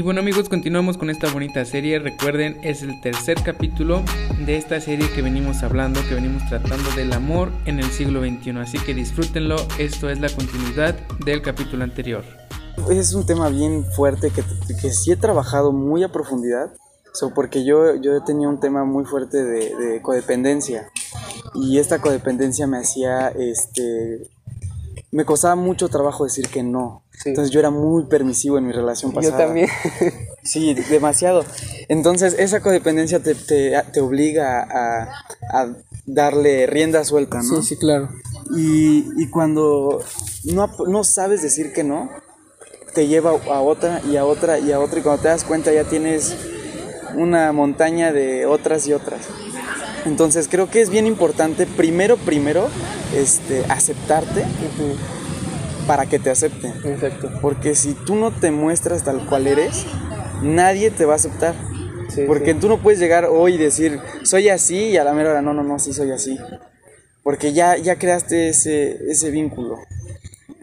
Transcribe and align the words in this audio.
Y 0.00 0.02
bueno 0.02 0.20
amigos, 0.22 0.48
continuamos 0.48 0.96
con 0.96 1.10
esta 1.10 1.30
bonita 1.30 1.62
serie. 1.66 1.98
Recuerden, 1.98 2.58
es 2.62 2.80
el 2.80 3.02
tercer 3.02 3.42
capítulo 3.44 4.02
de 4.46 4.56
esta 4.56 4.80
serie 4.80 5.12
que 5.12 5.20
venimos 5.20 5.62
hablando, 5.62 6.00
que 6.08 6.14
venimos 6.14 6.42
tratando 6.48 6.90
del 6.92 7.12
amor 7.12 7.52
en 7.66 7.80
el 7.80 7.84
siglo 7.90 8.22
XXI. 8.22 8.56
Así 8.60 8.78
que 8.78 8.94
disfrútenlo, 8.94 9.56
esto 9.78 10.08
es 10.08 10.18
la 10.18 10.30
continuidad 10.30 10.94
del 11.26 11.42
capítulo 11.42 11.84
anterior. 11.84 12.24
Es 12.88 13.12
un 13.12 13.26
tema 13.26 13.50
bien 13.50 13.84
fuerte 13.92 14.30
que, 14.30 14.42
que 14.80 14.90
sí 14.90 15.12
he 15.12 15.16
trabajado 15.16 15.70
muy 15.70 16.02
a 16.02 16.08
profundidad. 16.10 16.72
porque 17.34 17.66
yo, 17.66 17.94
yo 17.96 18.24
tenía 18.24 18.48
un 18.48 18.58
tema 18.58 18.86
muy 18.86 19.04
fuerte 19.04 19.44
de, 19.44 19.76
de 19.76 20.00
codependencia. 20.00 20.88
Y 21.54 21.78
esta 21.78 22.00
codependencia 22.00 22.66
me 22.66 22.78
hacía 22.78 23.28
este, 23.28 24.30
me 25.12 25.24
costaba 25.24 25.56
mucho 25.56 25.88
trabajo 25.88 26.24
decir 26.24 26.48
que 26.48 26.62
no. 26.62 27.02
Entonces 27.24 27.52
yo 27.52 27.60
era 27.60 27.70
muy 27.70 28.04
permisivo 28.04 28.58
en 28.58 28.66
mi 28.66 28.72
relación 28.72 29.12
pasada. 29.12 29.38
Yo 29.38 29.44
también. 29.44 29.68
sí, 30.42 30.74
demasiado. 30.74 31.44
Entonces 31.88 32.34
esa 32.38 32.60
codependencia 32.60 33.20
te, 33.20 33.34
te, 33.34 34.00
obliga 34.00 34.66
a, 35.52 35.76
darle 36.06 36.66
rienda 36.66 37.04
suelta, 37.04 37.42
¿no? 37.42 37.62
Sí, 37.62 37.68
sí, 37.68 37.76
claro. 37.76 38.08
Y, 38.56 39.06
y 39.16 39.28
cuando 39.28 40.02
no, 40.44 40.70
no 40.88 41.04
sabes 41.04 41.42
decir 41.42 41.72
que 41.72 41.84
no, 41.84 42.10
te 42.94 43.06
lleva 43.06 43.30
a 43.30 43.60
otra 43.60 44.00
y 44.10 44.16
a 44.16 44.24
otra 44.24 44.58
y 44.58 44.72
a 44.72 44.80
otra 44.80 44.98
y 44.98 45.02
cuando 45.02 45.22
te 45.22 45.28
das 45.28 45.44
cuenta 45.44 45.72
ya 45.72 45.84
tienes 45.84 46.34
una 47.14 47.52
montaña 47.52 48.12
de 48.12 48.46
otras 48.46 48.86
y 48.86 48.92
otras. 48.92 49.20
Entonces 50.06 50.48
creo 50.50 50.70
que 50.70 50.80
es 50.80 50.90
bien 50.90 51.06
importante, 51.06 51.66
primero, 51.66 52.16
primero, 52.16 52.68
este, 53.14 53.64
aceptarte 53.68 54.44
para 55.90 56.06
que 56.06 56.20
te 56.20 56.30
acepten. 56.30 56.72
Exacto. 56.84 57.32
Porque 57.42 57.74
si 57.74 57.94
tú 57.94 58.14
no 58.14 58.30
te 58.30 58.52
muestras 58.52 59.02
tal 59.02 59.26
cual 59.26 59.48
eres, 59.48 59.86
nadie 60.40 60.92
te 60.92 61.04
va 61.04 61.14
a 61.14 61.16
aceptar. 61.16 61.56
Porque 62.28 62.54
tú 62.54 62.68
no 62.68 62.80
puedes 62.80 63.00
llegar 63.00 63.24
hoy 63.24 63.54
y 63.54 63.58
decir, 63.58 63.98
soy 64.22 64.50
así, 64.50 64.90
y 64.90 64.98
a 64.98 65.02
la 65.02 65.12
mera 65.14 65.30
hora, 65.30 65.42
no, 65.42 65.52
no, 65.52 65.64
no, 65.64 65.80
sí 65.80 65.92
soy 65.92 66.12
así. 66.12 66.38
Porque 67.24 67.52
ya, 67.52 67.76
ya 67.76 67.96
creaste 67.96 68.50
ese, 68.50 68.98
ese 69.10 69.32
vínculo. 69.32 69.78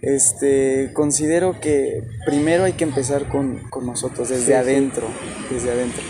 Este, 0.01 0.91
considero 0.93 1.59
que 1.59 2.03
primero 2.25 2.63
hay 2.63 2.73
que 2.73 2.85
empezar 2.85 3.27
con, 3.27 3.63
nosotros, 3.85 4.29
desde 4.29 4.55
adentro, 4.55 5.09
desde 5.51 5.71
adentro 5.71 6.03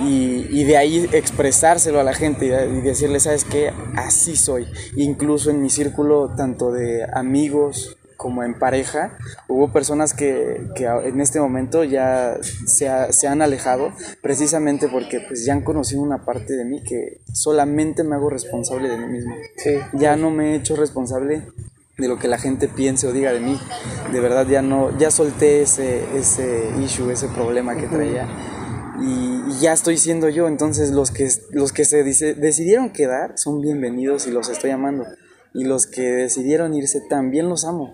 y, 0.00 0.64
de 0.64 0.76
ahí 0.76 1.08
expresárselo 1.12 2.00
a 2.00 2.04
la 2.04 2.14
gente 2.14 2.46
y, 2.46 2.80
decirle, 2.80 3.20
¿sabes 3.20 3.44
qué? 3.44 3.70
Así 3.96 4.36
soy. 4.36 4.66
Incluso 4.96 5.50
en 5.50 5.62
mi 5.62 5.70
círculo, 5.70 6.34
tanto 6.36 6.72
de 6.72 7.04
amigos 7.12 7.96
como 8.16 8.42
en 8.42 8.58
pareja, 8.58 9.16
hubo 9.48 9.72
personas 9.72 10.14
que, 10.14 10.60
en 10.76 11.20
este 11.20 11.40
momento 11.40 11.84
ya 11.84 12.38
se, 12.42 12.88
se, 13.12 13.28
han 13.28 13.42
alejado 13.42 13.92
precisamente 14.22 14.88
porque 14.88 15.20
pues 15.20 15.44
ya 15.44 15.52
han 15.52 15.62
conocido 15.62 16.02
una 16.02 16.24
parte 16.24 16.54
de 16.54 16.64
mí 16.64 16.82
que 16.82 17.20
solamente 17.32 18.04
me 18.04 18.14
hago 18.14 18.30
responsable 18.30 18.88
de 18.88 18.98
mí 18.98 19.06
mismo. 19.06 19.34
Ya 19.94 20.16
no 20.16 20.30
me 20.30 20.52
he 20.52 20.56
hecho 20.56 20.76
responsable 20.76 21.46
de 21.96 22.08
lo 22.08 22.18
que 22.18 22.28
la 22.28 22.38
gente 22.38 22.68
piense 22.68 23.06
o 23.06 23.12
diga 23.12 23.32
de 23.32 23.40
mí. 23.40 23.58
De 24.12 24.20
verdad 24.20 24.46
ya 24.46 24.62
no, 24.62 24.96
ya 24.98 25.10
solté 25.10 25.62
ese, 25.62 26.04
ese 26.16 26.70
issue, 26.82 27.10
ese 27.10 27.28
problema 27.28 27.76
que 27.76 27.86
traía 27.86 28.28
y, 29.00 29.60
ya 29.60 29.72
estoy 29.72 29.98
siendo 29.98 30.28
yo. 30.28 30.48
Entonces 30.48 30.90
los 30.90 31.10
que, 31.10 31.28
los 31.50 31.72
que 31.72 31.84
se 31.84 32.02
dice, 32.02 32.34
decidieron 32.34 32.90
quedar 32.90 33.38
son 33.38 33.60
bienvenidos 33.60 34.26
y 34.26 34.30
los 34.30 34.48
estoy 34.48 34.70
amando. 34.70 35.06
Y 35.54 35.64
los 35.64 35.86
que 35.86 36.02
decidieron 36.02 36.74
irse 36.74 37.00
también 37.08 37.48
los 37.48 37.64
amo. 37.64 37.92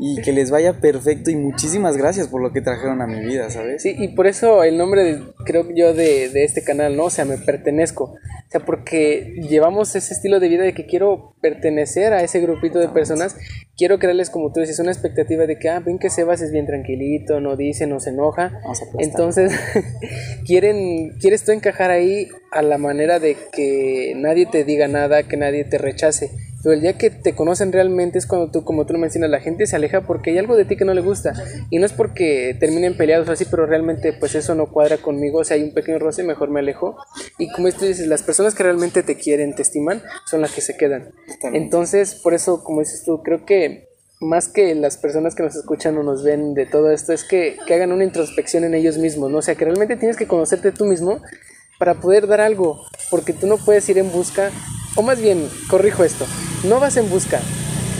Y 0.00 0.20
que 0.22 0.32
les 0.32 0.52
vaya 0.52 0.80
perfecto 0.80 1.30
y 1.30 1.36
muchísimas 1.36 1.96
gracias 1.96 2.28
por 2.28 2.40
lo 2.40 2.52
que 2.52 2.60
trajeron 2.60 3.02
a 3.02 3.08
mi 3.08 3.18
vida, 3.24 3.50
¿sabes? 3.50 3.82
Sí, 3.82 3.96
y 3.98 4.08
por 4.14 4.28
eso 4.28 4.62
el 4.62 4.78
nombre, 4.78 5.22
creo 5.44 5.66
yo, 5.74 5.92
de, 5.92 6.28
de 6.28 6.44
este 6.44 6.62
canal, 6.62 6.96
¿no? 6.96 7.06
O 7.06 7.10
sea, 7.10 7.24
me 7.24 7.36
pertenezco. 7.36 8.04
O 8.04 8.50
sea, 8.50 8.64
porque 8.64 9.34
llevamos 9.48 9.96
ese 9.96 10.14
estilo 10.14 10.38
de 10.38 10.48
vida 10.48 10.62
de 10.62 10.72
que 10.72 10.86
quiero 10.86 11.34
pertenecer 11.40 12.12
a 12.12 12.22
ese 12.22 12.40
grupito 12.40 12.78
de 12.78 12.88
personas 12.88 13.34
quiero 13.78 14.00
crearles, 14.00 14.28
como 14.28 14.52
tú 14.52 14.60
dices, 14.60 14.80
una 14.80 14.90
expectativa 14.90 15.46
de 15.46 15.58
que, 15.58 15.70
ah, 15.70 15.78
ven 15.78 15.98
que 15.98 16.10
Sebas 16.10 16.42
es 16.42 16.50
bien 16.50 16.66
tranquilito, 16.66 17.40
no 17.40 17.56
dice, 17.56 17.86
no 17.86 18.00
se 18.00 18.10
enoja. 18.10 18.60
Entonces, 18.98 19.52
quieren, 20.46 21.16
quieres 21.20 21.44
tú 21.44 21.52
encajar 21.52 21.90
ahí 21.90 22.28
a 22.50 22.60
la 22.60 22.76
manera 22.76 23.20
de 23.20 23.36
que 23.52 24.14
nadie 24.16 24.46
te 24.46 24.64
diga 24.64 24.88
nada, 24.88 25.22
que 25.22 25.36
nadie 25.36 25.64
te 25.64 25.78
rechace. 25.78 26.30
Pero 26.62 26.74
el 26.74 26.80
día 26.80 26.98
que 26.98 27.10
te 27.10 27.34
conocen 27.34 27.72
realmente 27.72 28.18
es 28.18 28.26
cuando 28.26 28.50
tú, 28.50 28.64
como 28.64 28.84
tú 28.84 28.92
lo 28.92 28.98
mencionas, 28.98 29.30
la 29.30 29.40
gente 29.40 29.66
se 29.66 29.76
aleja 29.76 30.00
porque 30.02 30.30
hay 30.30 30.38
algo 30.38 30.56
de 30.56 30.64
ti 30.64 30.76
que 30.76 30.84
no 30.84 30.94
le 30.94 31.00
gusta. 31.00 31.32
Y 31.70 31.78
no 31.78 31.86
es 31.86 31.92
porque 31.92 32.56
terminen 32.58 32.96
peleados 32.96 33.28
o 33.28 33.32
así, 33.32 33.44
pero 33.44 33.66
realmente 33.66 34.12
pues 34.12 34.34
eso 34.34 34.54
no 34.54 34.66
cuadra 34.66 34.98
conmigo. 34.98 35.38
O 35.38 35.44
sea, 35.44 35.56
hay 35.56 35.62
un 35.62 35.72
pequeño 35.72 35.98
roce, 35.98 36.24
mejor 36.24 36.50
me 36.50 36.60
alejo. 36.60 36.96
Y 37.38 37.50
como 37.52 37.70
tú 37.70 37.84
dices, 37.84 38.06
las 38.08 38.22
personas 38.22 38.54
que 38.54 38.64
realmente 38.64 39.02
te 39.02 39.16
quieren, 39.16 39.54
te 39.54 39.62
estiman, 39.62 40.02
son 40.26 40.40
las 40.40 40.52
que 40.52 40.60
se 40.60 40.76
quedan. 40.76 41.12
Entonces, 41.52 42.16
por 42.16 42.34
eso, 42.34 42.64
como 42.64 42.80
dices 42.80 43.04
tú, 43.04 43.22
creo 43.22 43.44
que 43.44 43.88
más 44.20 44.48
que 44.48 44.74
las 44.74 44.96
personas 44.96 45.34
que 45.34 45.44
nos 45.44 45.54
escuchan 45.54 45.96
o 45.96 46.02
nos 46.02 46.24
ven 46.24 46.54
de 46.54 46.66
todo 46.66 46.90
esto, 46.90 47.12
es 47.12 47.24
que, 47.24 47.56
que 47.66 47.74
hagan 47.74 47.92
una 47.92 48.04
introspección 48.04 48.64
en 48.64 48.74
ellos 48.74 48.98
mismos, 48.98 49.30
¿no? 49.30 49.38
O 49.38 49.42
sea, 49.42 49.54
que 49.54 49.64
realmente 49.64 49.96
tienes 49.96 50.16
que 50.16 50.26
conocerte 50.26 50.72
tú 50.72 50.86
mismo 50.86 51.20
para 51.78 51.94
poder 51.94 52.26
dar 52.26 52.40
algo, 52.40 52.84
porque 53.10 53.32
tú 53.32 53.46
no 53.46 53.56
puedes 53.58 53.88
ir 53.88 53.98
en 53.98 54.10
busca, 54.10 54.50
o 54.96 55.02
más 55.02 55.20
bien, 55.20 55.48
corrijo 55.70 56.02
esto, 56.02 56.26
no 56.64 56.80
vas 56.80 56.96
en 56.96 57.08
busca, 57.08 57.40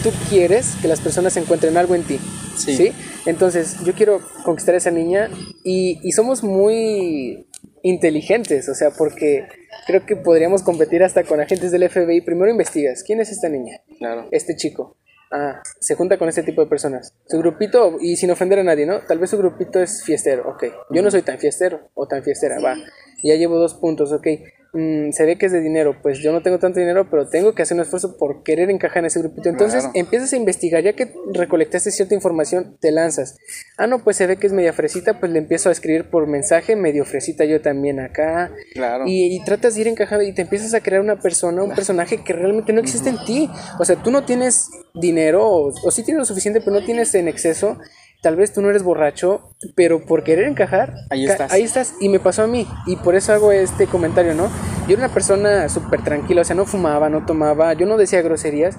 tú 0.02 0.10
quieres 0.28 0.74
que 0.80 0.88
las 0.88 1.00
personas 1.00 1.36
encuentren 1.36 1.76
algo 1.76 1.94
en 1.94 2.02
ti, 2.02 2.19
¿sí? 2.56 2.92
Entonces, 3.26 3.76
yo 3.84 3.94
quiero 3.94 4.20
conquistar 4.44 4.74
a 4.74 4.78
esa 4.78 4.91
niña 4.91 5.30
y, 5.64 6.00
y 6.02 6.12
somos 6.12 6.42
muy 6.42 7.47
inteligentes, 7.82 8.68
o 8.68 8.74
sea, 8.74 8.91
porque 8.91 9.47
creo 9.86 10.04
que 10.04 10.16
podríamos 10.16 10.62
competir 10.62 11.02
hasta 11.02 11.24
con 11.24 11.41
agentes 11.41 11.72
del 11.72 11.88
FBI. 11.88 12.20
Primero 12.22 12.50
investigas, 12.50 13.02
¿quién 13.02 13.20
es 13.20 13.30
esta 13.30 13.48
niña? 13.48 13.80
Claro. 13.98 14.28
Este 14.30 14.56
chico. 14.56 14.97
Ah, 15.30 15.60
se 15.80 15.94
junta 15.94 16.16
con 16.16 16.28
este 16.28 16.42
tipo 16.42 16.62
de 16.62 16.68
personas. 16.68 17.14
Su 17.26 17.38
grupito, 17.38 17.98
y 18.00 18.16
sin 18.16 18.30
ofender 18.30 18.58
a 18.58 18.64
nadie, 18.64 18.86
¿no? 18.86 19.00
Tal 19.00 19.18
vez 19.18 19.30
su 19.30 19.38
grupito 19.38 19.80
es 19.80 20.02
fiestero, 20.02 20.48
ok. 20.48 20.64
Yo 20.91 21.02
no 21.02 21.10
soy 21.10 21.22
tan 21.22 21.38
fiestero 21.38 21.91
o 21.94 22.06
tan 22.06 22.22
fiestera, 22.22 22.60
va. 22.60 22.76
Ya 23.22 23.34
llevo 23.34 23.58
dos 23.58 23.74
puntos, 23.74 24.12
ok. 24.12 24.26
Mm, 24.74 25.12
se 25.12 25.24
ve 25.24 25.38
que 25.38 25.46
es 25.46 25.52
de 25.52 25.60
dinero, 25.60 25.96
pues 26.02 26.18
yo 26.18 26.30
no 26.30 26.42
tengo 26.42 26.58
tanto 26.58 26.78
dinero, 26.78 27.08
pero 27.10 27.28
tengo 27.28 27.54
que 27.54 27.62
hacer 27.62 27.74
un 27.74 27.82
esfuerzo 27.82 28.18
por 28.18 28.42
querer 28.42 28.70
encajar 28.70 28.98
en 28.98 29.06
ese 29.06 29.20
grupito. 29.20 29.48
Entonces 29.48 29.88
empiezas 29.94 30.32
a 30.34 30.36
investigar, 30.36 30.82
ya 30.82 30.92
que 30.92 31.14
recolectaste 31.32 31.90
cierta 31.90 32.14
información, 32.14 32.76
te 32.78 32.92
lanzas. 32.92 33.38
Ah, 33.78 33.86
no, 33.86 34.04
pues 34.04 34.16
se 34.16 34.26
ve 34.26 34.36
que 34.36 34.46
es 34.46 34.52
media 34.52 34.74
fresita, 34.74 35.20
pues 35.20 35.32
le 35.32 35.38
empiezo 35.38 35.70
a 35.70 35.72
escribir 35.72 36.10
por 36.10 36.26
mensaje, 36.26 36.76
medio 36.76 37.06
fresita 37.06 37.46
yo 37.46 37.62
también 37.62 37.98
acá. 37.98 38.52
Claro. 38.74 39.04
Y, 39.06 39.42
tratas 39.44 39.76
de 39.76 39.80
ir 39.82 39.88
encajando 39.88 40.24
y 40.24 40.32
te 40.32 40.42
empiezas 40.42 40.74
a 40.74 40.80
crear 40.80 41.00
una 41.00 41.20
persona, 41.20 41.62
un 41.62 41.74
personaje 41.74 42.22
que 42.22 42.32
realmente 42.34 42.72
no 42.74 42.80
existe 42.80 43.08
en 43.08 43.24
ti. 43.24 43.48
O 43.78 43.84
sea, 43.84 43.96
tú 44.02 44.10
no 44.10 44.24
tienes 44.24 44.68
dinero, 44.94 45.48
o, 45.48 45.68
o 45.68 45.90
sí 45.90 46.02
tienes 46.02 46.18
lo 46.18 46.24
suficiente, 46.26 46.60
pero 46.60 46.72
no 46.72 46.84
tienes 46.84 47.14
en 47.14 47.28
exceso 47.28 47.78
tal 48.20 48.36
vez 48.36 48.52
tú 48.52 48.62
no 48.62 48.70
eres 48.70 48.82
borracho, 48.82 49.54
pero 49.74 50.04
por 50.04 50.24
querer 50.24 50.46
encajar, 50.48 50.94
ahí 51.10 51.26
estás. 51.26 51.52
Ahí 51.52 51.62
estás. 51.62 51.94
Y 52.00 52.08
me 52.08 52.18
pasó 52.18 52.42
a 52.42 52.46
mí. 52.46 52.66
Y 52.86 52.96
por 52.96 53.14
eso 53.14 53.32
hago 53.32 53.52
este 53.52 53.86
comentario, 53.86 54.34
¿no? 54.34 54.48
Yo 54.86 54.94
era 54.94 55.04
una 55.04 55.14
persona 55.14 55.68
súper 55.68 56.02
tranquila, 56.02 56.42
o 56.42 56.44
sea, 56.44 56.56
no 56.56 56.66
fumaba, 56.66 57.08
no 57.08 57.24
tomaba, 57.26 57.72
yo 57.74 57.86
no 57.86 57.96
decía 57.96 58.22
groserías. 58.22 58.76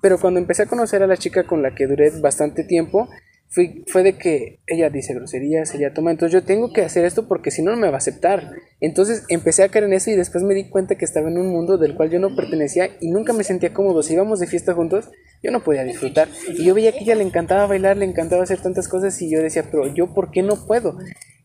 Pero 0.00 0.18
cuando 0.18 0.40
empecé 0.40 0.64
a 0.64 0.66
conocer 0.66 1.02
a 1.02 1.06
la 1.06 1.16
chica 1.16 1.44
con 1.44 1.62
la 1.62 1.74
que 1.74 1.86
duré 1.86 2.10
bastante 2.20 2.64
tiempo, 2.64 3.08
fue, 3.52 4.02
de 4.02 4.16
que 4.16 4.60
ella 4.66 4.88
dice 4.88 5.12
groserías, 5.12 5.74
ella 5.74 5.92
toma, 5.92 6.10
entonces 6.10 6.32
yo 6.32 6.42
tengo 6.42 6.72
que 6.72 6.80
hacer 6.80 7.04
esto 7.04 7.28
porque 7.28 7.50
si 7.50 7.62
no, 7.62 7.72
no 7.72 7.76
me 7.76 7.88
va 7.88 7.94
a 7.94 7.98
aceptar. 7.98 8.50
Entonces 8.80 9.24
empecé 9.28 9.62
a 9.62 9.68
caer 9.68 9.84
en 9.84 9.92
eso 9.92 10.10
y 10.10 10.16
después 10.16 10.42
me 10.42 10.54
di 10.54 10.70
cuenta 10.70 10.96
que 10.96 11.04
estaba 11.04 11.28
en 11.28 11.36
un 11.36 11.48
mundo 11.48 11.76
del 11.76 11.94
cual 11.94 12.08
yo 12.08 12.18
no 12.18 12.34
pertenecía 12.34 12.88
y 13.00 13.10
nunca 13.10 13.34
me 13.34 13.44
sentía 13.44 13.74
cómodo. 13.74 14.02
Si 14.02 14.14
íbamos 14.14 14.40
de 14.40 14.46
fiesta 14.46 14.72
juntos, 14.72 15.10
yo 15.42 15.50
no 15.50 15.62
podía 15.62 15.84
disfrutar. 15.84 16.28
Y 16.48 16.64
yo 16.64 16.74
veía 16.74 16.92
que 16.92 17.00
ella 17.00 17.14
le 17.14 17.24
encantaba 17.24 17.66
bailar, 17.66 17.98
le 17.98 18.06
encantaba 18.06 18.42
hacer 18.42 18.60
tantas 18.62 18.88
cosas 18.88 19.20
y 19.20 19.30
yo 19.30 19.42
decía, 19.42 19.64
pero 19.70 19.92
yo, 19.92 20.14
¿por 20.14 20.30
qué 20.30 20.42
no 20.42 20.66
puedo? 20.66 20.96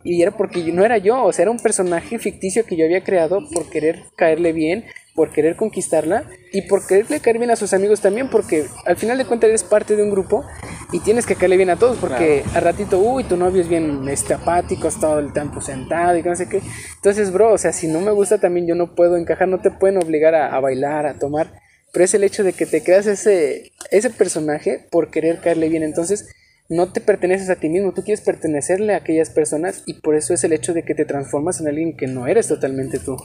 Y 0.03 0.21
era 0.21 0.31
porque 0.31 0.63
no 0.71 0.85
era 0.85 0.97
yo, 0.97 1.21
o 1.23 1.33
sea, 1.33 1.43
era 1.43 1.51
un 1.51 1.59
personaje 1.59 2.19
ficticio 2.19 2.65
que 2.65 2.77
yo 2.77 2.85
había 2.85 3.03
creado 3.03 3.41
por 3.53 3.69
querer 3.69 4.03
caerle 4.15 4.53
bien, 4.53 4.85
por 5.17 5.31
querer 5.31 5.55
conquistarla 5.55 6.25
y 6.53 6.61
por 6.61 6.85
quererle 6.85 7.19
caer 7.19 7.39
bien 7.39 7.49
a 7.49 7.55
sus 7.55 7.73
amigos 7.73 8.01
también, 8.01 8.29
porque 8.29 8.67
al 8.85 8.97
final 8.97 9.17
de 9.17 9.25
cuentas 9.25 9.49
eres 9.49 9.63
parte 9.63 9.95
de 9.95 10.03
un 10.03 10.11
grupo 10.11 10.45
y 10.91 10.99
tienes 10.99 11.25
que 11.25 11.33
caerle 11.33 11.57
bien 11.57 11.71
a 11.71 11.75
todos, 11.75 11.97
porque 11.97 12.43
al 12.53 12.61
ratito, 12.61 12.99
uy, 12.99 13.23
tu 13.23 13.35
novio 13.35 13.59
es 13.59 13.67
bien 13.67 14.07
este, 14.09 14.35
apático, 14.35 14.87
está 14.87 15.07
todo 15.07 15.17
el 15.17 15.33
tiempo 15.33 15.59
sentado 15.59 16.15
y 16.15 16.21
no 16.21 16.35
sé 16.35 16.47
qué. 16.47 16.61
Entonces, 16.97 17.31
bro, 17.31 17.51
o 17.51 17.57
sea, 17.57 17.73
si 17.73 17.87
no 17.87 17.99
me 17.99 18.11
gusta 18.11 18.37
también 18.37 18.67
yo 18.67 18.75
no 18.75 18.93
puedo 18.93 19.17
encajar, 19.17 19.47
no 19.47 19.59
te 19.59 19.71
pueden 19.71 19.97
obligar 19.97 20.35
a, 20.35 20.55
a 20.55 20.59
bailar, 20.59 21.07
a 21.07 21.15
tomar, 21.15 21.51
pero 21.91 22.05
es 22.05 22.13
el 22.13 22.23
hecho 22.23 22.43
de 22.43 22.53
que 22.53 22.67
te 22.67 22.83
creas 22.83 23.07
ese, 23.07 23.71
ese 23.89 24.11
personaje 24.11 24.85
por 24.91 25.09
querer 25.09 25.39
caerle 25.39 25.67
bien. 25.69 25.81
Entonces, 25.81 26.29
no 26.69 26.91
te 26.91 27.01
perteneces 27.01 27.49
a 27.49 27.55
ti 27.55 27.69
mismo, 27.69 27.91
tú 27.91 28.03
quieres 28.03 28.23
pertenecerle 28.23 28.93
a 28.93 28.97
aquellas 28.97 29.31
personas 29.31 29.81
y 29.87 29.95
por 29.95 30.13
eso 30.13 30.35
es 30.35 30.43
el 30.43 30.53
hecho 30.53 30.75
de 30.75 30.83
que 30.83 30.93
te 30.93 31.05
transformas 31.05 31.59
en 31.59 31.69
alguien 31.69 31.97
que 31.97 32.05
no 32.05 32.27
eres 32.27 32.47
totalmente 32.47 32.99
tú. 32.99 33.17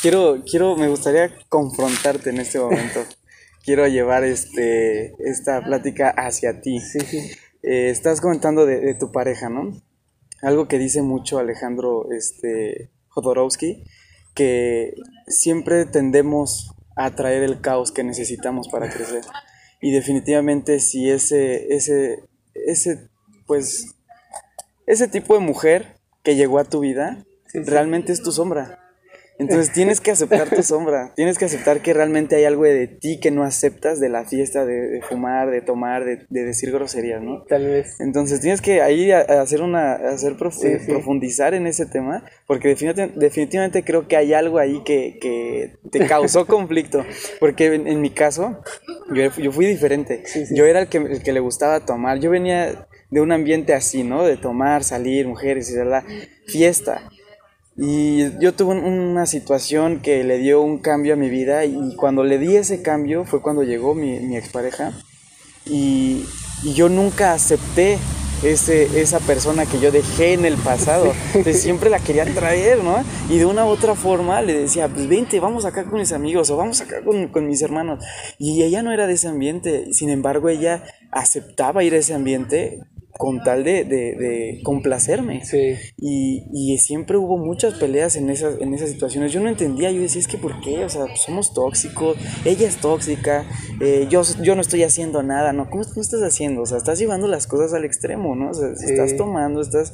Quiero, 0.00 0.42
quiero, 0.48 0.76
me 0.76 0.88
gustaría 0.88 1.34
confrontarte 1.48 2.30
en 2.30 2.38
este 2.38 2.58
momento. 2.58 3.00
quiero 3.64 3.86
llevar 3.86 4.24
este, 4.24 5.14
esta 5.18 5.62
plática 5.62 6.10
hacia 6.10 6.60
ti. 6.60 6.78
Sí, 6.80 6.98
eh, 7.62 7.90
estás 7.90 8.20
comentando 8.20 8.66
de, 8.66 8.94
tu 8.94 9.10
pareja, 9.12 9.48
¿no? 9.48 9.72
algo 10.42 10.66
que 10.66 10.78
dice 10.78 11.02
mucho 11.02 11.38
Alejandro 11.38 12.10
este, 12.10 12.90
Jodorowsky, 13.08 13.84
que 14.34 14.94
siempre 15.28 15.84
tendemos 15.86 16.74
a 16.96 17.06
atraer 17.06 17.44
el 17.44 17.60
caos 17.60 17.92
que 17.92 18.02
necesitamos 18.02 18.68
para 18.68 18.90
crecer. 18.90 19.22
Y 19.80 19.92
definitivamente 19.92 20.80
si 20.80 21.08
ese, 21.08 21.72
ese, 21.74 22.24
ese, 22.54 23.08
pues, 23.46 23.94
ese 24.86 25.06
tipo 25.06 25.34
de 25.34 25.40
mujer 25.40 25.96
que 26.24 26.34
llegó 26.34 26.58
a 26.58 26.64
tu 26.64 26.80
vida, 26.80 27.24
realmente 27.54 28.12
es 28.12 28.22
tu 28.22 28.32
sombra. 28.32 28.80
Entonces 29.42 29.72
tienes 29.74 30.00
que 30.00 30.12
aceptar 30.12 30.48
tu 30.48 30.62
sombra, 30.62 31.12
tienes 31.16 31.38
que 31.38 31.46
aceptar 31.46 31.82
que 31.82 31.92
realmente 31.92 32.36
hay 32.36 32.44
algo 32.44 32.64
de 32.64 32.86
ti 32.86 33.18
que 33.20 33.30
no 33.30 33.42
aceptas 33.42 34.00
de 34.00 34.08
la 34.08 34.24
fiesta, 34.24 34.64
de, 34.64 35.00
fumar, 35.08 35.50
de 35.50 35.60
tomar, 35.60 36.04
de, 36.04 36.26
decir 36.28 36.70
groserías, 36.70 37.22
¿no? 37.22 37.42
Tal 37.42 37.66
vez. 37.66 38.00
Entonces 38.00 38.40
tienes 38.40 38.60
que 38.60 38.80
ahí 38.80 39.10
hacer 39.10 39.62
una, 39.62 39.94
hacer 39.94 40.36
profundizar 40.36 41.54
en 41.54 41.66
ese 41.66 41.86
tema, 41.86 42.24
porque 42.46 42.68
definitivamente, 42.68 43.18
definitivamente, 43.18 43.84
creo 43.84 44.06
que 44.06 44.16
hay 44.16 44.32
algo 44.32 44.58
ahí 44.58 44.82
que, 44.84 45.18
que 45.20 45.76
te 45.90 46.06
causó 46.06 46.46
conflicto, 46.46 47.04
porque 47.40 47.74
en, 47.74 48.00
mi 48.00 48.10
caso 48.10 48.62
yo, 49.14 49.30
yo, 49.36 49.52
fui 49.52 49.66
diferente, 49.66 50.22
yo 50.52 50.66
era 50.66 50.80
el 50.80 50.88
que, 50.88 50.98
el 50.98 51.22
que 51.22 51.32
le 51.32 51.40
gustaba 51.40 51.80
tomar, 51.80 52.20
yo 52.20 52.30
venía 52.30 52.86
de 53.10 53.20
un 53.20 53.32
ambiente 53.32 53.74
así, 53.74 54.04
¿no? 54.04 54.24
De 54.24 54.36
tomar, 54.36 54.84
salir, 54.84 55.26
mujeres 55.26 55.70
y 55.70 55.76
la 55.76 56.04
fiesta. 56.46 57.10
Y 57.76 58.38
yo 58.38 58.52
tuve 58.52 58.74
una 58.74 59.24
situación 59.24 60.00
que 60.00 60.24
le 60.24 60.38
dio 60.38 60.60
un 60.60 60.78
cambio 60.78 61.14
a 61.14 61.16
mi 61.16 61.30
vida 61.30 61.64
y 61.64 61.96
cuando 61.96 62.22
le 62.22 62.38
di 62.38 62.56
ese 62.56 62.82
cambio 62.82 63.24
fue 63.24 63.40
cuando 63.40 63.62
llegó 63.62 63.94
mi, 63.94 64.20
mi 64.20 64.36
expareja 64.36 64.92
y, 65.64 66.26
y, 66.62 66.74
yo 66.74 66.90
nunca 66.90 67.32
acepté 67.32 67.98
ese, 68.42 69.00
esa 69.00 69.20
persona 69.20 69.64
que 69.66 69.80
yo 69.80 69.90
dejé 69.90 70.34
en 70.34 70.44
el 70.44 70.56
pasado. 70.56 71.12
siempre 71.52 71.88
la 71.88 71.98
quería 71.98 72.24
traer, 72.24 72.82
¿no? 72.82 73.02
Y 73.30 73.38
de 73.38 73.46
una 73.46 73.64
u 73.64 73.68
otra 73.68 73.94
forma 73.94 74.42
le 74.42 74.54
decía, 74.58 74.88
pues 74.88 75.08
vente, 75.08 75.40
vamos 75.40 75.64
acá 75.64 75.84
con 75.84 75.98
mis 75.98 76.12
amigos 76.12 76.50
o 76.50 76.56
vamos 76.56 76.80
acá 76.80 77.02
con, 77.02 77.28
con 77.28 77.46
mis 77.46 77.62
hermanos. 77.62 78.04
Y 78.38 78.62
ella 78.62 78.82
no 78.82 78.92
era 78.92 79.06
de 79.06 79.14
ese 79.14 79.28
ambiente, 79.28 79.92
sin 79.92 80.10
embargo 80.10 80.48
ella 80.48 80.84
aceptaba 81.10 81.84
ir 81.84 81.94
a 81.94 81.98
ese 81.98 82.14
ambiente 82.14 82.80
con 83.18 83.42
tal 83.42 83.62
de, 83.62 83.84
de, 83.84 84.14
de 84.16 84.60
complacerme. 84.62 85.44
Sí. 85.44 85.74
Y, 85.96 86.44
y, 86.52 86.78
siempre 86.78 87.16
hubo 87.16 87.36
muchas 87.36 87.74
peleas 87.74 88.16
en 88.16 88.30
esas, 88.30 88.60
en 88.60 88.74
esas 88.74 88.90
situaciones. 88.90 89.32
Yo 89.32 89.40
no 89.40 89.48
entendía, 89.48 89.90
yo 89.90 90.00
decía, 90.00 90.20
es 90.20 90.28
que 90.28 90.38
¿por 90.38 90.60
qué? 90.60 90.84
O 90.84 90.88
sea, 90.88 91.04
somos 91.16 91.54
tóxicos, 91.54 92.16
ella 92.44 92.66
es 92.66 92.76
tóxica, 92.76 93.44
eh, 93.80 94.06
yo, 94.08 94.22
yo 94.42 94.54
no 94.54 94.60
estoy 94.60 94.82
haciendo 94.82 95.22
nada, 95.22 95.52
¿no? 95.52 95.68
¿Cómo, 95.68 95.82
estás 95.82 96.22
haciendo? 96.22 96.62
O 96.62 96.66
sea, 96.66 96.78
estás 96.78 96.98
llevando 96.98 97.28
las 97.28 97.46
cosas 97.46 97.74
al 97.74 97.84
extremo, 97.84 98.34
¿no? 98.34 98.50
O 98.50 98.54
sea, 98.54 98.68
estás 98.72 99.16
tomando, 99.16 99.60
estás 99.60 99.92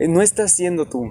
eh, 0.00 0.08
no 0.08 0.22
estás 0.22 0.52
siendo 0.52 0.86
tú. 0.86 1.10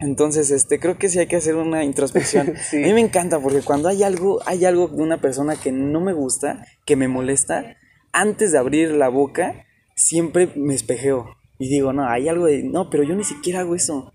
Entonces, 0.00 0.50
este, 0.50 0.80
creo 0.80 0.96
que 0.96 1.10
sí 1.10 1.18
hay 1.18 1.26
que 1.26 1.36
hacer 1.36 1.56
una 1.56 1.84
introspección. 1.84 2.54
A 2.72 2.76
mí 2.76 2.92
me 2.94 3.00
encanta 3.00 3.38
porque 3.38 3.60
cuando 3.60 3.88
hay 3.88 4.02
algo, 4.02 4.40
hay 4.46 4.64
algo 4.64 4.88
de 4.88 5.02
una 5.02 5.20
persona 5.20 5.56
que 5.56 5.72
no 5.72 6.00
me 6.00 6.14
gusta, 6.14 6.66
que 6.86 6.96
me 6.96 7.06
molesta, 7.06 7.76
antes 8.12 8.50
de 8.52 8.58
abrir 8.58 8.92
la 8.92 9.10
boca, 9.10 9.66
siempre 9.94 10.48
me 10.56 10.74
espejeo 10.74 11.36
y 11.58 11.68
digo, 11.68 11.92
no, 11.92 12.08
hay 12.08 12.28
algo 12.28 12.46
de, 12.46 12.62
no, 12.62 12.90
pero 12.90 13.02
yo 13.02 13.14
ni 13.14 13.24
siquiera 13.24 13.60
hago 13.60 13.74
eso. 13.74 14.12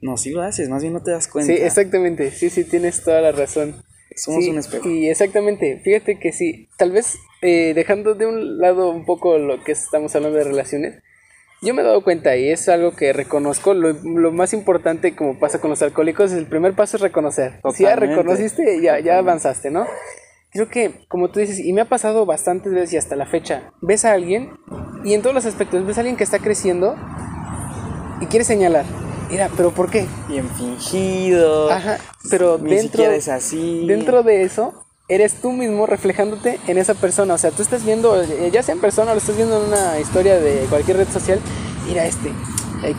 No, 0.00 0.16
sí 0.16 0.30
lo 0.30 0.42
haces, 0.42 0.68
más 0.68 0.82
bien 0.82 0.94
no 0.94 1.02
te 1.02 1.10
das 1.10 1.28
cuenta. 1.28 1.52
Sí, 1.52 1.60
exactamente, 1.60 2.30
sí, 2.30 2.50
sí, 2.50 2.64
tienes 2.64 3.02
toda 3.02 3.20
la 3.20 3.32
razón. 3.32 3.82
Somos 4.14 4.46
un 4.46 4.58
espejo. 4.58 4.88
Y 4.88 5.08
exactamente, 5.08 5.80
fíjate 5.84 6.18
que 6.18 6.32
sí, 6.32 6.68
tal 6.76 6.92
vez 6.92 7.16
eh, 7.42 7.72
dejando 7.74 8.14
de 8.14 8.26
un 8.26 8.58
lado 8.58 8.90
un 8.90 9.04
poco 9.04 9.38
lo 9.38 9.62
que 9.62 9.72
estamos 9.72 10.14
hablando 10.16 10.38
de 10.38 10.44
relaciones, 10.44 11.02
yo 11.60 11.74
me 11.74 11.82
he 11.82 11.84
dado 11.84 12.02
cuenta 12.02 12.36
y 12.36 12.48
es 12.48 12.68
algo 12.68 12.94
que 12.94 13.12
reconozco, 13.12 13.74
lo, 13.74 13.92
lo 13.92 14.32
más 14.32 14.52
importante 14.52 15.16
como 15.16 15.38
pasa 15.38 15.60
con 15.60 15.70
los 15.70 15.82
alcohólicos, 15.82 16.32
el 16.32 16.46
primer 16.46 16.74
paso 16.74 16.96
es 16.96 17.02
reconocer. 17.02 17.60
Si 17.74 17.82
ya 17.82 17.96
reconociste, 17.96 18.80
ya, 18.80 19.00
ya 19.00 19.18
avanzaste, 19.18 19.70
¿no? 19.70 19.86
Creo 20.50 20.68
que, 20.68 21.04
como 21.08 21.30
tú 21.30 21.40
dices, 21.40 21.58
y 21.58 21.72
me 21.72 21.80
ha 21.80 21.88
pasado 21.88 22.26
bastantes 22.26 22.72
veces 22.72 22.92
y 22.92 22.96
hasta 22.96 23.16
la 23.16 23.26
fecha, 23.26 23.72
ves 23.80 24.04
a 24.04 24.12
alguien 24.12 24.52
y 25.04 25.14
en 25.14 25.22
todos 25.22 25.34
los 25.34 25.46
aspectos, 25.46 25.84
ves 25.86 25.98
a 25.98 26.00
alguien 26.00 26.16
que 26.16 26.24
está 26.24 26.38
creciendo 26.38 26.96
y 28.20 28.26
quiere 28.26 28.44
señalar. 28.44 28.84
Mira, 29.30 29.50
pero 29.56 29.72
¿por 29.72 29.90
qué? 29.90 30.06
Bien 30.28 30.48
fingido. 30.48 31.70
Ajá, 31.70 31.98
pero 32.30 32.56
dentro, 32.56 33.02
es 33.04 33.28
así. 33.28 33.86
dentro 33.86 34.22
de 34.22 34.42
eso, 34.42 34.72
eres 35.08 35.34
tú 35.34 35.52
mismo 35.52 35.86
reflejándote 35.86 36.58
en 36.66 36.78
esa 36.78 36.94
persona. 36.94 37.34
O 37.34 37.38
sea, 37.38 37.50
tú 37.50 37.62
estás 37.62 37.84
viendo, 37.84 38.22
ya 38.50 38.62
sea 38.62 38.74
en 38.74 38.80
persona 38.80 39.10
o 39.10 39.14
lo 39.14 39.20
estás 39.20 39.36
viendo 39.36 39.62
en 39.62 39.68
una 39.68 40.00
historia 40.00 40.40
de 40.40 40.64
cualquier 40.70 40.96
red 40.96 41.08
social, 41.08 41.40
mira 41.86 42.06
este, 42.06 42.32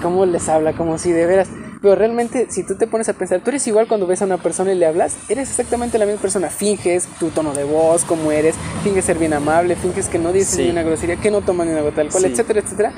cómo 0.04 0.25
les 0.28 0.48
habla, 0.50 0.74
como 0.74 1.00
si 1.00 1.12
de 1.12 1.25
veras 1.25 1.50
pero 1.81 1.96
realmente, 1.96 2.48
si 2.50 2.66
tú 2.66 2.76
te 2.76 2.88
pones 2.88 3.08
a 3.08 3.14
pensar, 3.14 3.42
tú 3.42 3.52
eres 3.52 3.66
igual 3.68 3.88
cuando 3.88 4.06
ves 4.06 4.22
a 4.22 4.26
una 4.26 4.38
persona 4.38 4.74
y 4.74 4.76
le 4.76 4.86
hablas, 4.86 5.16
eres 5.30 5.50
exactamente 5.50 5.98
la 5.98 6.06
misma 6.06 6.22
persona. 6.22 6.50
Finges 6.50 7.08
tu 7.20 7.30
tono 7.30 7.54
de 7.54 7.64
voz, 7.64 8.04
cómo 8.04 8.31
eres, 8.31 8.56
finges 8.84 9.06
ser 9.06 9.18
bien 9.18 9.34
amable, 9.34 9.76
finges 9.76 10.10
que 10.10 10.20
no 10.20 10.34
dices 10.34 10.60
ni 10.60 10.70
una 10.70 10.84
grosería, 10.84 11.16
que 11.16 11.31
no 11.31 11.42
toman 11.42 11.68
ni 11.68 11.74
una 11.74 11.81
gota 11.81 11.98
de 11.98 12.02
alcohol, 12.02 12.26
etcétera, 12.26 12.60
etcétera. 12.60 12.94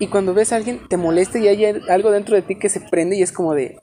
Y 0.00 0.08
cuando 0.08 0.34
ves 0.34 0.52
a 0.52 0.56
alguien, 0.56 0.80
te 0.88 0.96
molesta 0.96 1.38
y 1.38 1.46
hay 1.46 1.64
algo 1.88 2.10
dentro 2.10 2.34
de 2.34 2.42
ti 2.42 2.58
que 2.58 2.68
se 2.68 2.80
prende 2.80 3.16
y 3.16 3.22
es 3.22 3.32
como 3.32 3.54
de, 3.54 3.78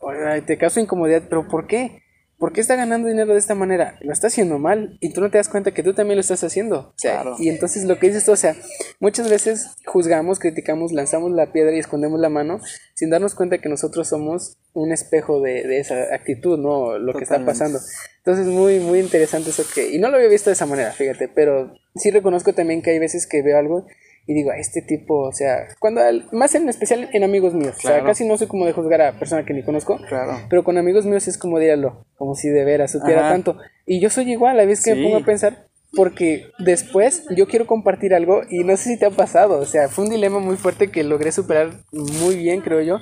te 0.45 0.57
causa 0.57 0.81
incomodidad, 0.81 1.23
pero 1.30 1.47
¿por 1.47 1.68
qué? 1.68 2.03
¿Por 2.37 2.53
qué 2.53 2.61
está 2.61 2.75
ganando 2.75 3.07
dinero 3.07 3.33
de 3.33 3.39
esta 3.39 3.55
manera? 3.55 3.97
Lo 4.01 4.13
está 4.13 4.27
haciendo 4.27 4.59
mal 4.59 4.97
y 4.99 5.13
tú 5.13 5.21
no 5.21 5.29
te 5.29 5.37
das 5.37 5.49
cuenta 5.49 5.73
que 5.73 5.83
tú 5.83 5.93
también 5.93 6.17
lo 6.17 6.21
estás 6.21 6.43
haciendo. 6.43 6.93
claro. 7.01 7.35
Y 7.39 7.49
entonces 7.49 7.85
lo 7.85 7.97
que 7.99 8.07
dices 8.07 8.25
tú, 8.25 8.31
o 8.31 8.35
sea, 8.35 8.55
muchas 8.99 9.29
veces 9.29 9.75
juzgamos, 9.85 10.39
criticamos, 10.39 10.91
lanzamos 10.91 11.31
la 11.31 11.51
piedra 11.51 11.75
y 11.75 11.79
escondemos 11.79 12.19
la 12.19 12.29
mano 12.29 12.59
sin 12.93 13.09
darnos 13.09 13.35
cuenta 13.35 13.57
que 13.59 13.69
nosotros 13.69 14.07
somos 14.07 14.57
un 14.73 14.91
espejo 14.91 15.41
de, 15.41 15.79
esa 15.79 16.13
actitud, 16.13 16.59
¿no? 16.59 16.99
Lo 16.99 17.13
que 17.13 17.23
está 17.23 17.43
pasando. 17.43 17.79
Entonces, 18.17 18.45
muy, 18.47 18.79
muy 18.79 18.99
interesante 18.99 19.49
eso 19.49 19.63
que... 19.73 19.89
Y 19.93 19.99
no 19.99 20.09
lo 20.09 20.17
había 20.17 20.29
visto 20.29 20.49
de 20.49 20.53
esa 20.53 20.65
manera, 20.65 20.91
fíjate, 20.91 21.27
pero 21.27 21.73
sí 21.95 22.11
reconozco 22.11 22.53
también 22.53 22.81
que 22.81 22.91
hay 22.91 22.99
veces 22.99 23.25
que 23.25 23.41
veo 23.41 23.57
algo 23.57 23.87
y 24.27 24.33
digo, 24.33 24.51
a 24.51 24.57
este 24.57 24.81
tipo, 24.81 25.21
o 25.21 25.31
sea, 25.31 25.68
cuando 25.79 26.01
más 26.33 26.53
en 26.53 26.68
especial 26.68 27.09
en 27.13 27.24
amigos 27.24 27.53
míos, 27.53 27.75
o 27.77 27.81
sea, 27.81 28.03
casi 28.03 28.27
no 28.27 28.38
soy 28.38 28.47
como 28.47 28.65
de 28.65 28.74
juzgar 28.74 29.01
a 29.01 29.18
persona 29.18 29.45
que 29.45 29.53
ni 29.53 29.63
conozco, 29.63 29.97
claro. 30.07 30.41
pero 30.50 30.65
con 30.65 30.77
amigos 30.77 31.06
míos 31.06 31.29
es 31.29 31.38
como 31.38 31.59
diablo, 31.59 32.06
como 32.18 32.35
si 32.35 32.50
de 32.50 32.65
veras 32.65 32.91
supiera 32.91 33.29
tanto. 33.29 33.57
Y 33.85 34.01
yo 34.01 34.09
soy 34.09 34.29
igual, 34.29 34.59
a 34.59 34.65
veces 34.65 34.83
que 34.83 34.95
me 34.95 35.03
pongo 35.03 35.18
a 35.18 35.25
pensar, 35.25 35.68
porque 35.94 36.51
después 36.59 37.24
yo 37.35 37.47
quiero 37.47 37.65
compartir 37.68 38.13
algo 38.13 38.41
y 38.50 38.65
no 38.65 38.75
sé 38.75 38.89
si 38.89 39.00
te 39.00 39.06
ha 39.06 39.12
pasado, 39.12 39.59
o 39.59 39.65
sea, 39.65 39.88
fue 39.88 40.03
un 40.03 40.12
dilema 40.12 40.39
muy 40.39 40.57
fuerte 40.57 40.91
que 40.91 41.06
logré 41.06 41.31
superar 41.31 41.71
muy 41.94 42.35
bien, 42.35 42.59
creo 42.59 42.81
yo, 42.81 43.00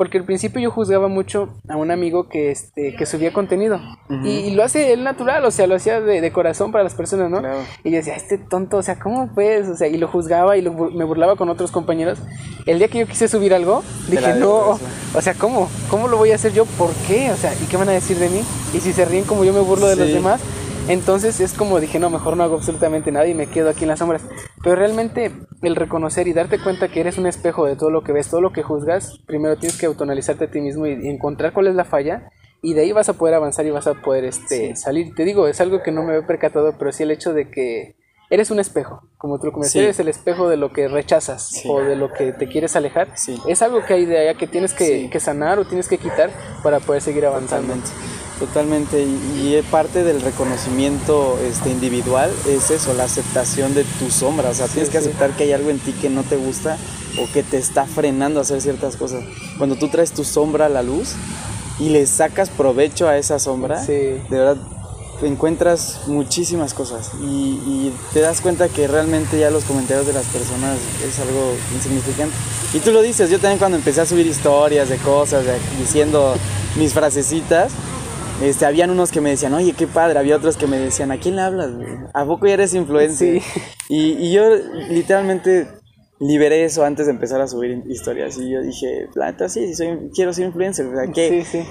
porque 0.00 0.16
al 0.16 0.24
principio 0.24 0.62
yo 0.62 0.70
juzgaba 0.70 1.08
mucho 1.08 1.60
a 1.68 1.76
un 1.76 1.90
amigo 1.90 2.26
que, 2.26 2.50
este, 2.50 2.96
que 2.96 3.04
subía 3.04 3.34
contenido. 3.34 3.78
y, 4.24 4.52
lo 4.52 4.64
hace 4.64 4.94
él 4.94 5.04
natural, 5.04 5.44
o 5.44 5.50
sea, 5.50 5.66
lo 5.66 5.74
hacía 5.74 6.00
de, 6.00 6.32
corazón 6.32 6.72
para 6.72 6.82
las 6.82 6.94
personas, 6.94 7.30
¿no? 7.30 7.42
Y 7.84 7.90
yo 7.90 7.98
decía, 7.98 8.14
este 8.16 8.38
tonto, 8.38 8.78
o 8.78 8.82
sea, 8.82 8.98
¿cómo 8.98 9.34
puedes? 9.34 9.68
O 9.68 9.76
sea, 9.76 9.88
y 9.88 9.98
lo 9.98 10.08
juzgaba 10.08 10.56
y 10.56 10.62
me 10.62 11.04
burlaba 11.04 11.36
con 11.36 11.50
otros 11.50 11.70
compañeros. 11.70 12.18
El 12.64 12.78
día 12.78 12.88
que 12.88 13.00
yo 13.00 13.06
quise 13.06 13.28
subir 13.28 13.52
algo, 13.52 13.84
dije, 14.08 14.36
no, 14.36 14.78
o 15.12 15.20
sea, 15.20 15.34
¿cómo? 15.34 15.68
¿Cómo 15.90 16.08
lo 16.08 16.16
voy 16.16 16.32
a 16.32 16.36
hacer 16.36 16.54
yo? 16.54 16.64
¿Por 16.64 16.94
qué? 17.06 17.30
O 17.32 17.36
sea, 17.36 17.52
¿y 17.52 17.66
qué 17.66 17.76
van 17.76 17.90
a 17.90 17.92
decir 17.92 18.18
de 18.18 18.30
mí? 18.30 18.40
Y 18.72 18.80
si 18.80 18.94
se 18.94 19.04
ríen 19.04 19.24
como 19.24 19.44
yo 19.44 19.52
me 19.52 19.60
burlo 19.60 19.86
de 19.86 19.96
los 19.96 20.10
demás, 20.10 20.40
entonces 20.88 21.40
es 21.40 21.52
como 21.52 21.78
dije, 21.78 21.98
no, 21.98 22.08
mejor 22.08 22.38
no 22.38 22.42
hago 22.42 22.56
absolutamente 22.56 23.12
nada 23.12 23.26
y 23.26 23.34
me 23.34 23.48
quedo 23.48 23.68
aquí 23.68 23.84
en 23.84 23.88
las 23.88 23.98
sombras. 23.98 24.22
Pero 24.62 24.76
realmente 24.76 25.30
el 25.62 25.76
reconocer 25.76 26.26
y 26.28 26.32
darte 26.32 26.58
cuenta 26.58 26.88
que 26.88 27.00
eres 27.00 27.18
un 27.18 27.26
espejo 27.26 27.66
de 27.66 27.76
todo 27.76 27.90
lo 27.90 28.02
que 28.02 28.12
ves, 28.12 28.28
todo 28.28 28.40
lo 28.40 28.52
que 28.52 28.62
juzgas, 28.62 29.18
primero 29.26 29.56
tienes 29.56 29.78
que 29.78 29.86
autonalizarte 29.86 30.44
a 30.44 30.50
ti 30.50 30.60
mismo 30.60 30.86
y, 30.86 31.08
encontrar 31.08 31.52
cuál 31.52 31.66
es 31.66 31.74
la 31.74 31.84
falla 31.84 32.30
y 32.62 32.74
de 32.74 32.82
ahí 32.82 32.92
vas 32.92 33.08
a 33.08 33.14
poder 33.14 33.34
avanzar 33.34 33.66
y 33.66 33.70
vas 33.70 33.86
a 33.86 33.94
poder 33.94 34.24
este, 34.24 34.76
salir. 34.76 35.14
Te 35.14 35.24
digo, 35.24 35.46
es 35.48 35.60
algo 35.60 35.82
que 35.82 35.92
no 35.92 36.02
me 36.02 36.16
he 36.16 36.22
percatado, 36.22 36.74
pero 36.78 36.92
sí 36.92 37.02
el 37.02 37.10
hecho 37.10 37.32
de 37.32 37.50
que 37.50 37.96
eres 38.30 38.50
un 38.50 38.60
espejo, 38.60 39.02
como 39.18 39.38
tú 39.38 39.46
lo 39.46 39.52
comentaste, 39.52 39.82
eres 39.82 40.00
el 40.00 40.08
espejo 40.08 40.48
de 40.48 40.56
lo 40.56 40.72
que 40.72 40.88
rechazas 40.88 41.62
o 41.66 41.80
de 41.80 41.96
lo 41.96 42.12
que 42.12 42.32
te 42.32 42.48
quieres 42.48 42.76
alejar. 42.76 43.08
Es 43.46 43.62
algo 43.62 43.84
que 43.84 43.94
hay 43.94 44.06
de 44.06 44.18
allá 44.18 44.38
que 44.38 44.46
tienes 44.46 44.72
que, 44.72 45.10
que, 45.10 45.20
sanar 45.20 45.58
o 45.58 45.64
tienes 45.64 45.88
que 45.88 45.98
quitar 45.98 46.30
para 46.62 46.80
poder 46.80 47.02
seguir 47.02 47.26
avanzando. 47.26 47.74
Totalmente, 47.74 47.90
y, 48.42 49.60
parte 49.70 50.02
del 50.02 50.20
reconocimiento 50.22 51.38
este, 51.46 51.70
individual 51.70 52.30
es 52.48 52.70
eso, 52.70 52.94
la 52.94 53.04
aceptación 53.04 53.74
de 53.74 53.84
tu 53.84 54.10
sombra, 54.10 54.50
o 54.50 54.54
sea, 54.54 54.66
tienes 54.66 54.88
que 54.88 54.98
aceptar 54.98 55.36
que 55.36 55.44
hay 55.44 55.52
algo 55.52 55.70
en 55.70 55.78
ti 55.78 55.92
que 55.92 56.08
no 56.08 56.22
te 56.22 56.36
gusta 56.36 56.78
o 57.18 57.30
que 57.32 57.42
te 57.42 57.58
está 57.58 57.86
frenando 57.86 58.40
a 58.40 58.42
hacer 58.42 58.60
ciertas 58.62 58.96
cosas. 58.96 59.24
Cuando 59.58 59.76
tú 59.76 59.88
traes 59.88 60.12
tu 60.12 60.24
sombra 60.24 60.66
a 60.66 60.68
la 60.68 60.82
luz 60.82 61.14
y 61.78 61.90
le 61.90 62.06
sacas 62.06 62.48
provecho 62.48 63.08
a 63.08 63.18
esa 63.18 63.38
sombra, 63.38 63.84
de 63.84 64.22
verdad 64.30 64.56
encuentras 65.22 66.00
muchísimas 66.06 66.72
cosas 66.72 67.10
y, 67.22 67.26
y, 67.66 67.94
te 68.14 68.20
das 68.20 68.40
cuenta 68.40 68.68
que 68.68 68.88
realmente 68.88 69.38
ya 69.38 69.50
los 69.50 69.64
comentarios 69.64 70.06
de 70.06 70.14
las 70.14 70.24
personas 70.26 70.78
es 71.06 71.18
algo 71.20 71.54
insignificante. 71.74 72.34
Y 72.72 72.78
tú 72.78 72.90
lo 72.90 73.02
dices, 73.02 73.28
yo 73.28 73.38
también 73.38 73.58
cuando 73.58 73.76
empecé 73.76 74.00
a 74.00 74.06
subir 74.06 74.26
historias 74.26 74.88
de 74.88 74.96
cosas, 74.96 75.44
diciendo 75.78 76.34
mis 76.76 76.94
frasecitas, 76.94 77.72
este, 78.42 78.66
habían 78.66 78.90
unos 78.90 79.12
que 79.12 79.20
me 79.20 79.30
decían, 79.30 79.54
oye, 79.54 79.74
qué 79.76 79.86
padre. 79.86 80.18
Había 80.18 80.36
otros 80.36 80.56
que 80.56 80.66
me 80.66 80.78
decían, 80.78 81.10
¿a 81.10 81.18
quién 81.18 81.36
le 81.36 81.42
hablas? 81.42 81.70
¿A 82.14 82.24
poco 82.24 82.46
ya 82.46 82.54
eres 82.54 82.74
influencer? 82.74 83.42
Y, 83.88 84.12
y, 84.12 84.32
yo 84.32 84.42
literalmente 84.88 85.66
liberé 86.20 86.64
eso 86.64 86.84
antes 86.84 87.06
de 87.06 87.12
empezar 87.12 87.40
a 87.40 87.48
subir 87.48 87.82
historias 87.88 88.38
y 88.38 88.50
yo 88.50 88.62
dije, 88.62 89.08
planta, 89.12 89.48
sí, 89.48 89.74
soy, 89.74 90.10
quiero 90.14 90.32
ser 90.32 90.46
influencer, 90.46 90.86
o 90.86 90.94
sea, 90.94 91.10
que 91.10 91.42
Sí, 91.42 91.44
sí. 91.62 91.68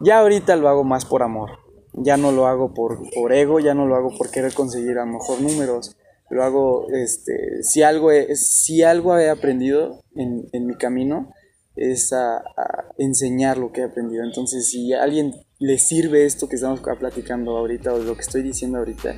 ya 0.00 0.18
ahorita 0.20 0.56
lo 0.56 0.68
hago 0.68 0.84
más 0.84 1.06
por 1.06 1.22
amor, 1.22 1.50
ya 1.94 2.16
no 2.18 2.30
lo 2.30 2.46
hago 2.46 2.74
por, 2.74 2.98
por 3.14 3.32
ego, 3.32 3.60
ya 3.60 3.72
no 3.74 3.86
lo 3.86 3.96
hago 3.96 4.16
por 4.16 4.30
querer 4.30 4.52
conseguir 4.52 4.98
a 4.98 5.06
lo 5.06 5.12
mejor 5.14 5.40
números, 5.40 5.96
lo 6.28 6.44
hago, 6.44 6.86
este, 6.92 7.62
si 7.62 7.82
algo 7.82 8.12
he, 8.12 8.36
si 8.36 8.82
algo 8.82 9.16
he 9.16 9.30
aprendido 9.30 10.04
en, 10.14 10.44
en 10.52 10.66
mi 10.66 10.76
camino 10.76 11.32
es 11.74 12.12
a, 12.12 12.36
a 12.36 12.84
enseñar 12.98 13.56
lo 13.56 13.72
que 13.72 13.80
he 13.80 13.84
aprendido, 13.84 14.22
entonces 14.22 14.68
si 14.70 14.92
alguien 14.92 15.32
le 15.58 15.78
sirve 15.78 16.24
esto 16.24 16.48
que 16.48 16.56
estamos 16.56 16.80
platicando 16.80 17.56
ahorita 17.56 17.92
o 17.92 17.98
lo 17.98 18.14
que 18.14 18.20
estoy 18.22 18.42
diciendo 18.42 18.78
ahorita, 18.78 19.16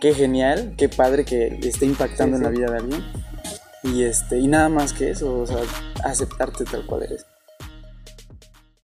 qué 0.00 0.14
genial, 0.14 0.74
qué 0.76 0.88
padre 0.88 1.24
que 1.24 1.58
esté 1.62 1.86
impactando 1.86 2.36
Sí, 2.36 2.42
en 2.42 2.44
la 2.44 2.50
vida 2.50 2.70
de 2.70 2.78
alguien. 2.78 3.04
Y 3.82 4.02
este, 4.02 4.38
y 4.38 4.48
nada 4.48 4.68
más 4.68 4.92
que 4.92 5.10
eso, 5.10 5.40
o 5.40 5.46
sea, 5.46 5.58
aceptarte 6.02 6.64
tal 6.64 6.86
cual 6.86 7.04
eres. 7.04 7.26